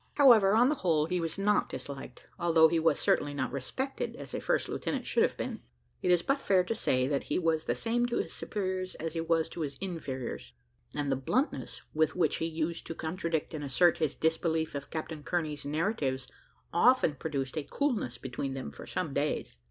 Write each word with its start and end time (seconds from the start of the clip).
However, 0.15 0.55
on 0.55 0.69
the 0.69 0.73
whole, 0.81 1.05
he 1.05 1.19
was 1.21 1.37
not 1.37 1.69
disliked, 1.69 2.23
although 2.39 2.67
he 2.69 2.79
was 2.79 2.97
certainly 2.97 3.35
not 3.35 3.51
respected 3.51 4.15
as 4.15 4.33
a 4.33 4.39
first 4.41 4.67
lieutenant 4.67 5.05
should 5.05 5.21
have 5.21 5.37
been. 5.37 5.61
It 6.01 6.09
is 6.09 6.23
but 6.23 6.41
fair 6.41 6.63
to 6.63 6.73
say 6.73 7.07
that 7.07 7.25
he 7.25 7.37
was 7.37 7.65
the 7.65 7.75
same 7.75 8.07
to 8.07 8.17
his 8.17 8.33
superiors 8.33 8.95
as 8.95 9.13
he 9.13 9.21
was 9.21 9.47
to 9.49 9.61
his 9.61 9.77
inferiors; 9.79 10.53
and 10.95 11.11
the 11.11 11.15
bluntness 11.17 11.83
with 11.93 12.15
which 12.15 12.37
he 12.37 12.45
used 12.47 12.87
to 12.87 12.95
contradict 12.95 13.53
and 13.53 13.63
assert 13.63 13.99
his 13.99 14.15
disbelief 14.15 14.73
of 14.73 14.89
Captain 14.89 15.21
Kearney's 15.21 15.65
narratives 15.65 16.27
often 16.73 17.13
produced 17.13 17.55
a 17.55 17.61
coolness 17.63 18.17
between 18.17 18.55
them 18.55 18.71
for 18.71 18.87
some 18.87 19.13
days. 19.13 19.59